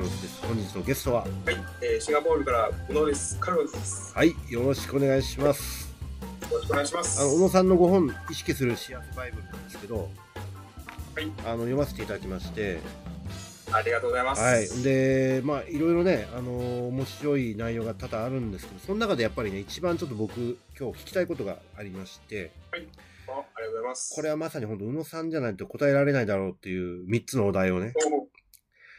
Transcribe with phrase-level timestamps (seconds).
[0.00, 0.46] ルロスです。
[0.46, 1.30] 本日のゲストは、はい、
[1.82, 3.38] えーシンガポールから宇野です。
[3.38, 4.14] カルロスです。
[4.14, 5.92] はい、よろしくお願いします。
[6.50, 7.20] よろしくお願いします。
[7.20, 10.04] あの、小野さんの5本、意識する幸せバイブルなんですけど、は
[11.20, 12.78] い、あの、読ませていただきまして、
[13.72, 14.42] ありがとうございます。
[14.42, 14.82] はい。
[14.82, 24.14] で、まあ、いろいろね、あの、面白い内容が多々あるんですけど、その中でやっぱりね、一番ちょっと僕、今日聞きたいことがありまして、あありがとうございます。
[24.14, 28.29] これはまさに本当、宇野さんじゃないと答えられないだろうっていう3つのお題をね、お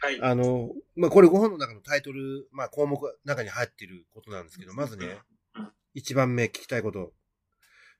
[0.01, 0.19] はい。
[0.21, 5.19] あの、まあ、これ5本の中のタイトル、まあ、項目の中に入っていることなんですけど、まずね、
[5.93, 7.13] 一番目聞きたいこと。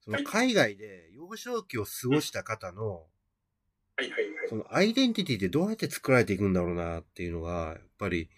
[0.04, 2.90] そのはい海外で幼少期を過ごした方の、
[3.98, 4.50] はいはいはい。
[4.50, 8.30] そのアイデンティティってどうやって作られていくんだろうなっていうのが、やっぱり、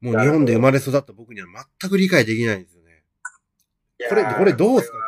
[0.00, 1.46] もう日本で生まれ育った僕には
[1.80, 3.04] 全く理解できないんですよね。
[4.08, 4.98] これ、これどうですか？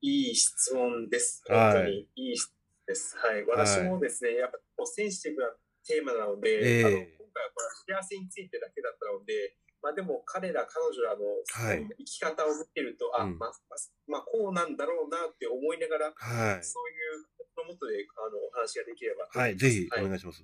[0.00, 1.42] いい質問です。
[1.48, 2.54] はい本当にいい質問
[2.86, 3.16] です。
[3.16, 3.44] はい。
[3.46, 5.48] 私もですね、やっぱセンシティブな
[5.86, 16.64] テーマなので、ええあの今回はこれは幸せについてだけだったので、まあでも彼ら、彼女らのはい生き方を見てると、あ、うんまあ、まあまあこうなんだろうなって思いながら、はい。
[16.64, 17.26] そういう
[17.56, 19.56] のもとであのお話ができればとはい。
[19.56, 20.42] ぜひおはい願いします。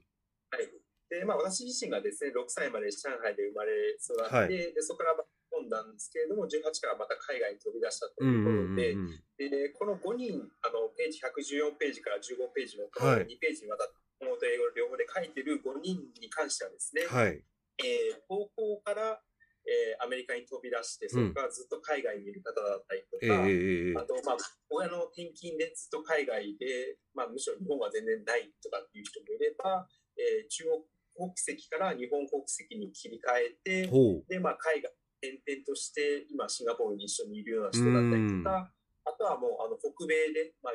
[0.51, 0.69] はい。
[1.11, 5.17] で、まあ私自身がですね、6歳まで上海で生まれ育って、はいでそこから
[5.53, 9.09] 飛んだんですけれども、18からまた海外に飛び出したとうんいううんうんことで、うん。
[9.37, 17.43] で、この5人、あの、ページ114ページから15ページのこのはい2ページにわたって、日本語と英語両方で書いてる5人に関してはですね、はい。
[17.83, 19.19] えー高校から、
[19.67, 24.37] えーアメリカに飛び出して、そこからずっと海外にいる方だったりとええか、ええええあと、まあ、
[24.71, 33.87] 親の転勤でずっと海外で、まあ、むしろ日本は全然ないとかっていう人もいれば、えー中国国籍から日本国籍に切り替えて。
[34.29, 38.73] で、まあ、海外転々として、今、シンガポールに一緒にいるような人だったりとか、
[39.05, 40.73] あとはもう、あの、北米で、まあ、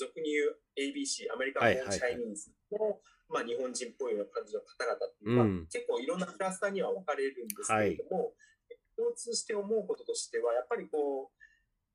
[0.00, 2.16] 俗に言う ABC、アメリカン・チはいはいはい。
[2.16, 5.36] ャイニーズの、まあ、日本人っぽいような感じの方々っていう、うん。
[5.36, 8.32] まあ、結構いろんなクラスターには分かれるんですけれども、
[8.96, 11.40] 共通して思うこととしては、やっぱりこう、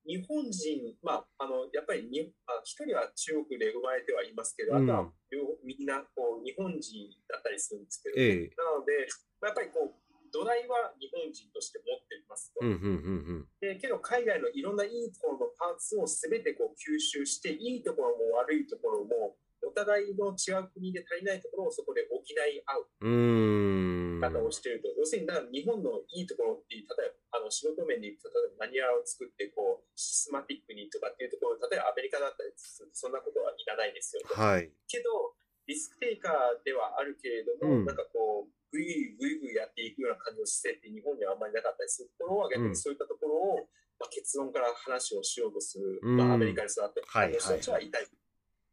[0.05, 4.83] 日本人、まあ、あの、やっぱりに、あ一人は中国で生まれてはいますけど、うん。
[4.85, 8.53] あとは両みんな、こう、日本人だったりするんですけど、ええ。
[8.55, 9.07] なので、
[9.41, 10.04] まあやっぱりこう、
[10.35, 12.59] 土台は日本人として持っていますと。
[12.59, 22.27] うん、うん、うん、でけど、海外のいろんないいところのパーツを全てこう吸収して、いいところも悪いところも、お互いの違う国で足りないところをそこで補い
[22.67, 24.19] 合う。
[24.19, 26.85] 方をしていると、要するにだから日本のいいところって例え
[27.31, 34.35] ばあの仕事面でいくと、例えばマニュアルを作ってこうシステマティックにとかっていうところ、例えばアメリカだったりすると、そんなことはいらないですよと。
[34.35, 34.71] はい。
[34.87, 35.35] けど、
[35.67, 48.07] リスクテイカーではあるけれども、うんなんかこう、ぐいぐいぐいぐいやっていくような感じの姿勢って日本にはあんまりなかったりするところは、逆うんにそういったところを、まあ、結論から話をしようとする、うんまあ、アメリカに育ってるはい人たちはいたい。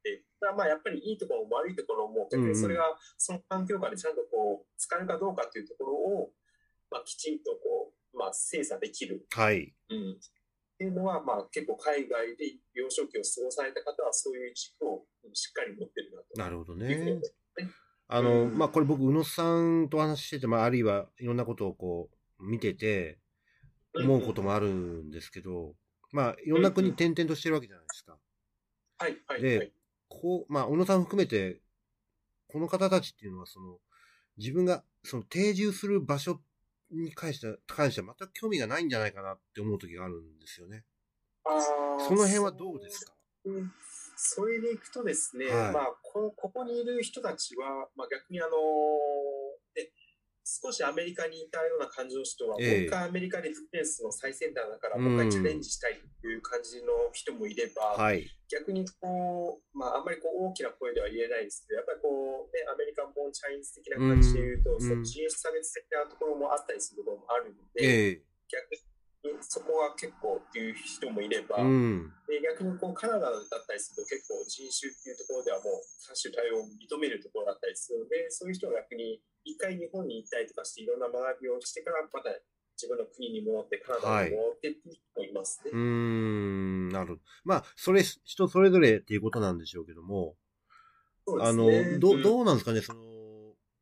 [0.03, 6.31] でだまあやっぱりいいところも悪いところも、逆にそれがその環境下でちゃんとこう、使えるかどうかっていうところを、
[6.91, 9.25] まあ、きちんとこう、まあ、精査できる。
[9.31, 9.73] はい。
[9.91, 10.19] うん
[10.73, 16.27] っていうのは、まあ、結構海外で幼少期を過ごされた方はそういう軸をうんしっかり持ってるなと。
[16.35, 17.15] なるほどねい。
[17.15, 17.35] ます
[18.09, 23.19] あの、うんまあ、これ僕、宇野さんとお話ししてて、まあ、あるいはいろんなことをこう、見てて、
[23.95, 25.75] 思うこともあるんですけど、
[26.13, 28.19] まあ、いろんな国転々としてるわけじゃないですか。
[28.99, 29.73] はい、はい、ではい。
[30.09, 31.61] こう、まあ、小野さん含めて、
[32.49, 33.79] この方たちっていうのは、その、
[34.37, 36.41] 自分が、その、定住する場所
[36.91, 40.85] に関しては、関しては全く興味がないんじゃないかなって思う時があるんですよね。
[41.45, 41.61] あー
[42.05, 43.15] その辺はどうですか？
[43.47, 43.73] うん
[44.23, 45.73] それでいくとですね、はい。
[45.73, 48.55] まあこ、ここにいる人たちは、まあ、逆にあの
[49.75, 49.91] ね、
[50.47, 52.71] 少しアメリカにいたような感じの人は、ええ。
[52.71, 55.05] もう一回アメリカでフィットネスの最先端だから、うん。
[55.05, 58.31] もう一回チャレンジしたいという感じの人もいれば、はい。
[58.47, 64.81] 逆にこう、まあ、あんまりこう大きな声では言えないですけど、やっぱりこう、ね、アメリカンボーンチャイニーズ的な感じで言うと、うん。
[64.81, 68.23] その人種差別的なところもあったりするところもあるので、ええ。
[68.47, 68.92] 逆に
[69.43, 72.13] そこは結構っていう人もいれば、うん。
[72.27, 82.31] で逆にこうカナダだったりすると結構人種っていうところではもう多種多様を認めるところだったりするのでそういう人は逆に一回日本に行ったりとかしていろんな学びをしてからまた
[82.77, 85.71] 自分の国に戻ってカナダに戻ってっていう人もいますね。
[85.73, 87.21] うーん、なるほど。
[87.45, 90.35] まあ、それ、人それぞれっていうことなんでしょうけども、
[91.41, 91.67] あの、
[92.01, 93.01] どどうなんですかね、その、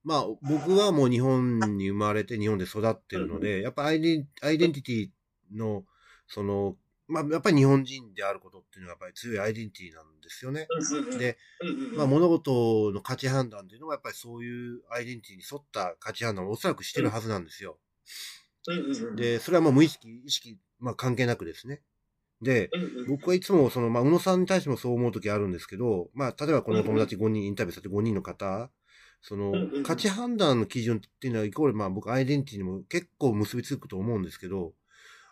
[0.03, 5.11] まあ、僕はもう日本に生まれて日本で育ってるので、やっぱアイデンアイデンティティ
[5.53, 5.85] の、
[6.27, 6.77] その、
[7.09, 10.69] まあ、やっぱり日本人であることっていうのはやっぱり強いアイデンティティなんですよね。
[11.19, 11.39] で、
[11.97, 17.79] まあ、物事の価値判断っていうのはやっぱりそういうアイデンティティに沿った価値判断をおそらくしてるはずなんですよ。
[19.17, 21.83] で、それはもう無意識、意識、まあ関係なくですね。
[22.43, 22.71] で、
[23.09, 28.71] 僕はいつもその、まあ、宇野さんに対してもそう思うときあるんですけど、まあ、例えばこの友達5人、インタビューされて5人の方
[29.23, 29.53] その
[29.83, 34.73] 価値判断の基準っていうのは、イコール、まあ僕、アイデンティティにも結構結びつくと思うんですけど、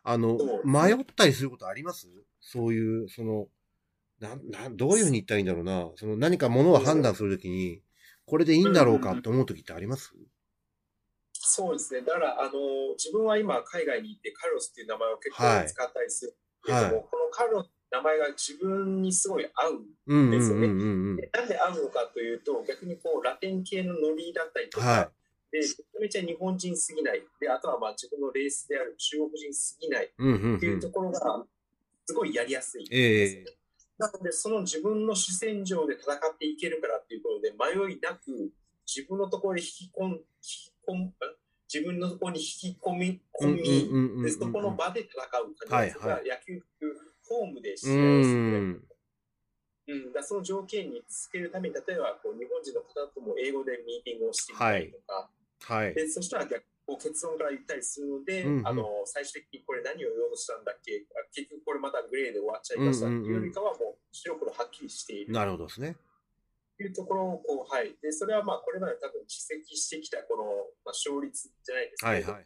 [0.04, 2.08] あの迷ったりすることあります？
[2.40, 3.46] そういう、その、
[4.20, 5.90] なん、なん、どういうふうに言ったらいいんだろうな。
[5.96, 7.82] その何かものを判断するときに、
[8.26, 10.12] これでいいんだろうかって思うときってあります？
[11.32, 12.00] そうですね。
[12.02, 12.50] だから、あの、
[12.96, 17.04] 自分は今、海外に行って、カルロスっていう名前を結構使ったりするけれども、はい。
[17.10, 19.82] このカルロス名前が自分にすごい合う。
[20.08, 25.10] うんうんですよねなんで合うのかというと、逆にこう、ラテン系のノリだったりとか、は
[25.50, 27.22] で、めちゃめちゃ日本人すぎない。
[27.40, 30.08] で、あとはまあ自分のレースである中国人すぎないっ
[30.60, 30.90] ていうと。
[30.90, 31.44] ころが、
[32.06, 32.86] すごいやりやすい。
[32.90, 33.44] ええ
[33.98, 38.52] なので、その自分の主戦場で戦っていけるからっていうことで、迷いなく、
[38.86, 41.14] 自分のところに引き込ん、引き込む、ん
[41.72, 46.62] 自分のところに引き込み、込み、で、そこの場で戦う感じですが、はい野球
[47.28, 48.40] ホームで試う合をする。
[48.40, 48.84] ん。
[49.88, 55.37] うん、だその条件につけるために、例えばこう日本人の方とも英語でミーティングをしてみたりとか、はい。
[55.94, 58.68] でそしたら逆こう結論から言ったりするので、うんうん。
[58.68, 61.04] あの最終的にこれ何を言おうとしたんだっけ？
[61.12, 65.32] あ結局これまたグレーで終わっちゃいましたっていうよりかはもう白黒はっきりしている。
[65.32, 65.96] なるほどですね。
[66.78, 70.44] というところをこう、はい、でそれはまあこれまで多分蓄積してきたこの、
[70.86, 72.44] まあ、勝率じゃないですけど、はいはいはい。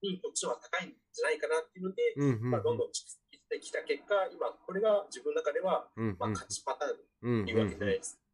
[0.00, 2.50] にこっちの方が高いんじゃないかなっていうので、うんうんうん。
[2.52, 8.14] まあ、どんどん蓄積してきた結果、今これが自分の中では、うんうんまあ、勝ちパターンうんっていうわけじゃないです。
[8.14, 8.27] けど、はい、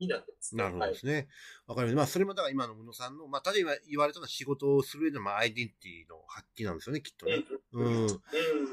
[0.00, 0.62] になってますね。
[0.62, 1.28] なるほどはいですね。
[1.66, 1.96] わかります。
[1.96, 7.44] まあ、それもだから今の宇野さんの、まあ、例えば言われたのは仕事をする上での、まあ、アイデンティティの発揮なんですよね、きっとね。
[7.72, 8.06] うん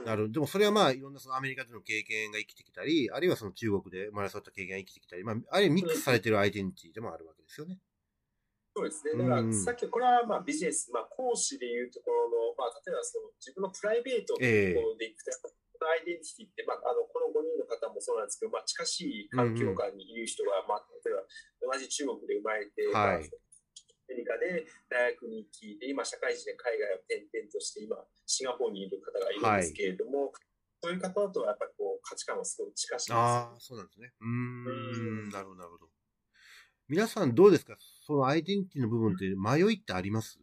[0.05, 0.31] なる。
[0.31, 7.79] でもそれはまあ、いろんなそのアメリカでの経験が生きてきたり、あるいはその中国で生まれ育った経験が生きてきたり、まあ、あるいはミックスされてるアイデンティティでもあるわけですよね。
[8.75, 9.23] そうですね。
[9.23, 15.31] だからうんさっき、これはまあビジネス、まあ、講師でいうところの、まあ、例えばその自分のプライベートのところでいくと、
[15.85, 20.84] アイデンティティって、まあ、あのこの5人の方もそうなんですけど、まあ、近しい環境下にいる人が、まあ、
[21.65, 23.29] 同じ中国で生まれて、はいまあ
[24.07, 27.97] アメリカで大学に行きで、今、社会人で海外を転々として、今、
[28.27, 30.31] シンガポールにいる方がいるんですけれども、
[30.83, 34.13] そういう方とはやっぱりこう価値観はすごい近しいですああ、そうなんですね。
[34.21, 34.31] うーん、
[35.25, 35.89] うんなるほど、なるほど。
[36.87, 37.75] 皆さんどうですか？
[38.05, 40.37] そのアイデンティティの部分って迷いってあります？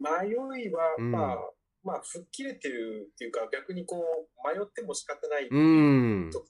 [0.00, 1.36] 迷いは、うんまあ、
[1.84, 6.30] まあ、吹っ切れてるっていうか、逆にこう、迷っても仕方ないうーん。
[6.32, 6.44] と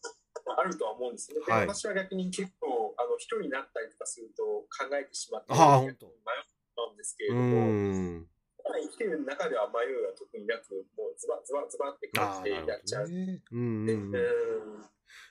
[0.56, 1.40] あるとは思うんですね。
[1.44, 8.26] ではい私は逆に結構、あの、一人になったりとかすると考えてしまって、あ迷ったんですけれうども、
[8.64, 13.08] 生きてる中では迷いは特になく、もうズバズバズバって感じでやっちゃう。
[13.08, 13.42] ね。
[13.50, 14.84] うんでうん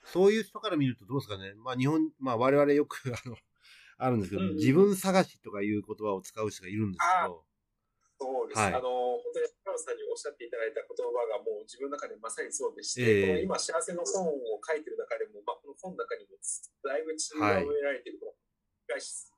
[0.06, 1.54] そういう人から見るとどうですかね。
[1.56, 3.36] まあ日本、まあ我々よくあの、
[3.98, 7.44] あるんですけど、うんうん自分探しとかいう言葉を使う人がいるんですけど、
[8.20, 8.60] そうです。
[8.60, 9.07] はいあの、本
[9.38, 18.38] 当に原野さんにおっしゃっていただいた言葉がもう自分の中でまさにそうでして、ええこの今幸せの本を書いてる中でも、まあ、この本の中にもだいぶ血が植えられてる、この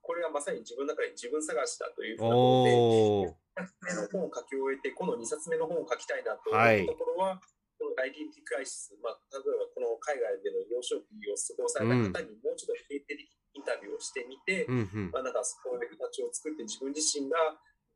[0.02, 3.40] これがまさに自分の中で自分探しだというふうなことで、おー。
[3.60, 7.42] 2冊目の本を書き終えて、この2冊目の本を書きたいなといったところは、
[7.78, 13.24] このアイデンティティクライシス、まあ、例えばこの海外での幼少期を過ごされた方にもうちょっと定点的
[13.56, 15.12] インタビューをしてみて、うんうん。
[15.16, 17.38] まあ、なんかそういう形を作って自分自身が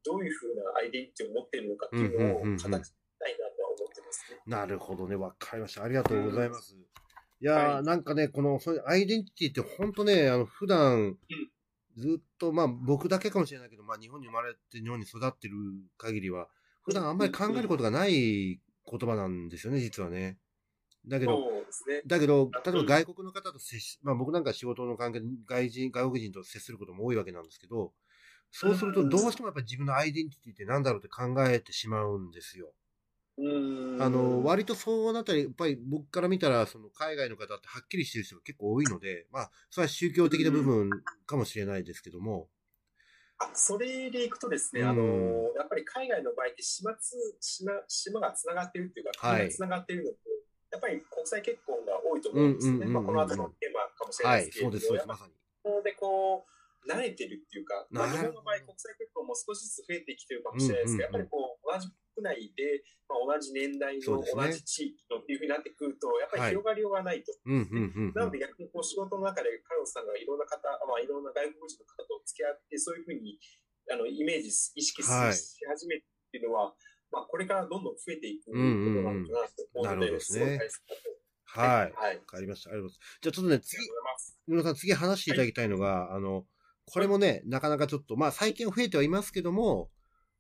[0.06, 4.40] どういうふうなアイデンティティを持っているのかっていうのを形にしたいなとは思ってますね。
[4.46, 5.16] なるほどね。
[5.16, 5.84] わかりました。
[5.84, 6.76] ありがとうございます。
[6.76, 11.18] いやー、はいなんかね、この、そういうアイデンティティって本当ね、あの、普段、
[11.98, 15.56] ずっと、まあ僕だけかもしれないけど、まあ日本に生まれて日本に育ってる
[15.98, 16.48] 限りは、
[16.84, 20.38] 普段あんまり考えることがない言葉なんですよね、実はね。
[21.06, 22.02] だけど、ね。
[22.06, 27.94] だけど、例えば外国の方と接し、まあ僕なんか仕事の関係で外人、外国人と接することも多いわけなんですけど、
[28.56, 32.72] そうするとどうしてもやっぱり自分のアイデンティティって何だろうって考えてしまうんですよ。
[33.40, 33.98] うん。
[34.00, 40.90] あの、割とそうなったり、やっぱり僕から見たら、その海外の方ってはっきりしてる人が結構多いので、まあ、それは宗教的な部分
[41.26, 42.48] かもしれないですけども、
[43.40, 44.90] あそれでいくとですね、うん。
[44.90, 45.02] あの
[45.58, 49.38] やっぱり海外の場合って島つ島島がつながってるっていうか、はい。
[49.40, 50.18] 国がつながってるので、
[50.72, 52.86] やっぱり国際結婚が多いと思うんですよね。
[52.86, 55.84] まあ、この後のテーマかもしれなはいい、ですけれども、そうです、そうです、まさに。
[55.84, 56.54] でこう、
[56.88, 67.34] 慣れてるっていうか、まあ、日本の場合、国際結婚も少しずつ増えてきてるかもしれないですけど、うんうんうんやっぱりこう、同じ国内で、まあ、同じ年代のね同じ地域のっていうふうになってくると、やっぱり広がりようがないと。
[67.46, 68.14] うん、うん、うん。
[68.14, 73.40] なので逆にこう仕事の中でカルロスさんがいろんな方、まあ、いろんな外国人の方と付き合って、そういうふうに
[73.92, 76.74] あのイメージ、意識し,、はい始めるっていうのは、
[77.12, 81.24] まあ、これからどんどん増えていくことうんなのかなと思うので、なるほどですごい大切だと。
[81.46, 81.94] はい。
[81.94, 82.20] はい。
[82.26, 82.72] かりました。
[82.72, 83.00] ありがとうございます。
[83.22, 84.40] じゃあちょっとね、次がとう、ございます。
[84.48, 86.46] 宇野さん、次話していただきたいのが、あの、
[86.86, 89.90] これもね、なかなかちょっと、まあ最近は増えてはいますけども、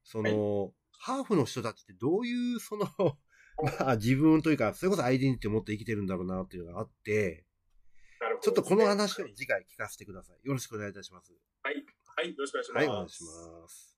[0.03, 2.87] その、ハーフの人たちってどういう、その、
[3.79, 7.45] まあ自分というか、それこそアイデンティティを持って生きてるんだろうなっていうのがあって、
[8.19, 10.39] なるちょっとこの話を次回聞かせてください。
[10.43, 11.33] よろしくお願いいたします。
[12.15, 12.77] はい、よろしくお願いします。
[12.77, 13.92] はい、お願いします。